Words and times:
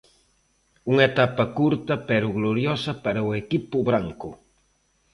Unha 0.91 1.07
etapa 1.11 1.43
curta, 1.57 1.95
pero 2.09 2.33
gloriosa 2.37 2.91
para 3.03 3.25
o 3.27 3.29
equipo 3.43 3.77
branco. 3.89 4.29